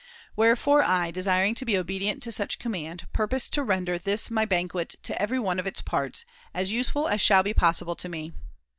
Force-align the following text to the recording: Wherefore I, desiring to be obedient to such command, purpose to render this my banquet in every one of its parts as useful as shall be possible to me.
Wherefore 0.35 0.81
I, 0.81 1.11
desiring 1.11 1.53
to 1.53 1.63
be 1.63 1.77
obedient 1.77 2.23
to 2.23 2.31
such 2.31 2.57
command, 2.57 3.05
purpose 3.13 3.49
to 3.51 3.61
render 3.61 3.99
this 3.99 4.31
my 4.31 4.45
banquet 4.45 4.95
in 5.07 5.15
every 5.19 5.37
one 5.37 5.59
of 5.59 5.67
its 5.67 5.83
parts 5.83 6.25
as 6.55 6.71
useful 6.73 7.07
as 7.07 7.21
shall 7.21 7.43
be 7.43 7.53
possible 7.53 7.95
to 7.97 8.09
me. 8.09 8.33